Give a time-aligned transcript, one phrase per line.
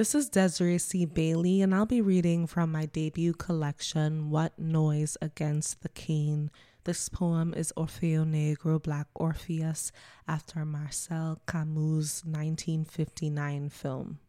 [0.00, 1.04] This is Desiree C.
[1.04, 6.50] Bailey, and I'll be reading from my debut collection, What Noise Against the Cane.
[6.84, 9.92] This poem is Orfeo Negro, Black Orpheus,
[10.26, 14.20] after Marcel Camus' 1959 film.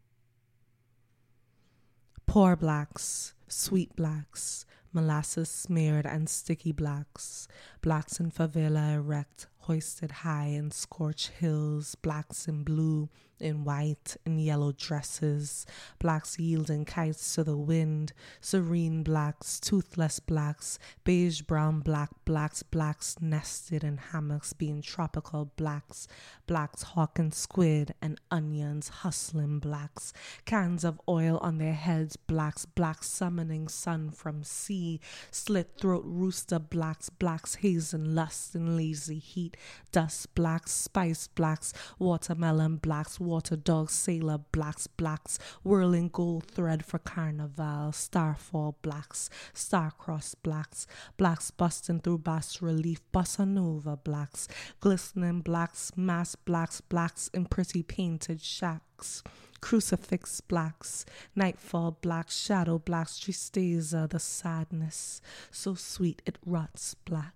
[2.26, 7.48] Poor blacks, sweet blacks, molasses smeared and sticky blacks,
[7.82, 13.08] blacks in favela erect, hoisted high in scorched hills, blacks in blue,
[13.42, 15.66] in white and yellow dresses,
[16.00, 23.16] blacks yielding kites to the wind, serene blacks, toothless blacks, beige brown black blacks, blacks
[23.20, 26.08] nested in hammocks, being tropical blacks,
[26.48, 30.14] blacks hawking squid and onions, hustling blacks,
[30.46, 35.00] cans of oil on their heads, blacks, blacks summoning sun from sea,
[35.32, 39.58] slit throat rooster blacks, blacks hazing lust and lazy heat,
[39.92, 47.00] dust blacks, spice blacks, watermelon blacks, water dogs, sailor blacks, blacks, whirling gold thread for
[47.00, 54.50] carnival, starfall blacks, star-crossed blacks, blacks busting through bas relief, bossa nova blacks,
[54.82, 59.24] glistening blacks, mass blacks, blacks in pretty painted shacks
[59.62, 67.36] crucifix blacks, nightfall blacks, shadow blacks, tristeza, the sadness, so sweet it rots black.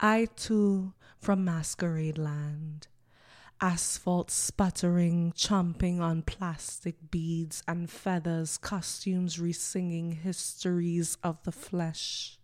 [0.00, 2.88] I too from masquerade land,
[3.64, 12.38] asphalt sputtering, chomping on plastic beads and feathers, costumes resinging histories of the flesh.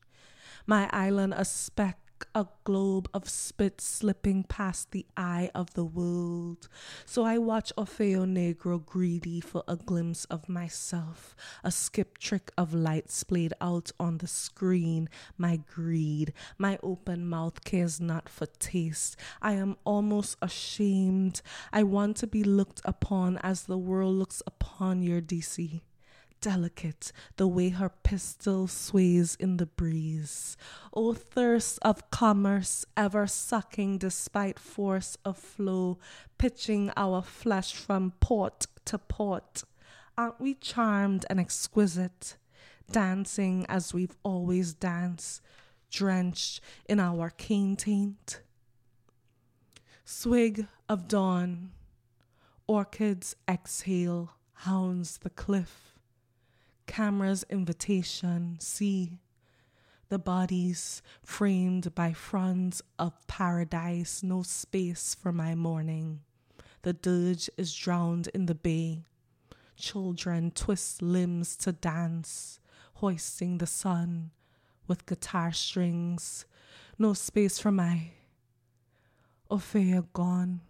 [0.67, 1.99] My island a speck
[2.35, 6.69] a globe of spit slipping past the eye of the world.
[7.05, 12.73] So I watch Orfeo Negro greedy for a glimpse of myself, a skip trick of
[12.75, 15.09] light splayed out on the screen.
[15.37, 19.17] My greed, my open mouth cares not for taste.
[19.43, 21.43] I am almost ashamed.
[21.73, 25.81] I want to be looked upon as the world looks upon Eurydice
[26.41, 30.57] delicate the way her pistol sways in the breeze.
[30.93, 35.99] O thirst of commerce, ever sucking despite force of flow,
[36.39, 39.65] pitching our flesh from port to port.
[40.17, 42.37] Aren't we charmed and exquisite,
[42.91, 45.43] dancing as we've always danced,
[45.91, 48.41] drenched in our cane taint?
[50.05, 51.71] Swig of dawn,
[52.67, 55.90] orchids exhale, hounds the cliff
[56.87, 59.19] camera's invitation, see
[60.09, 66.21] the bodies framed by fronds of paradise, no space for my mourning.
[66.83, 69.05] The dirge is drowned in the bay.
[69.77, 72.59] Children twist limbs to dance,
[72.95, 74.33] hoisting the sun
[74.89, 76.45] with guitar strings.
[76.99, 78.11] No space for my
[79.51, 80.61] Orfeo gone.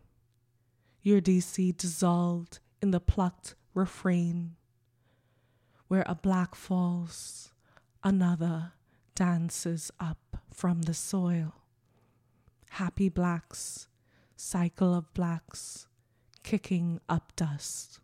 [1.02, 4.56] Eurydice dissolved in the plucked refrain
[5.90, 7.50] where a black falls,
[8.04, 8.70] another
[9.16, 11.52] dances up from the soil.
[12.70, 13.88] Happy blacks,
[14.36, 15.88] cycle of blacks,
[16.44, 17.98] kicking up dust.